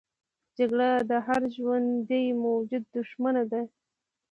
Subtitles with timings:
[0.57, 3.61] جګړه د هر ژوندي موجود دښمنه ده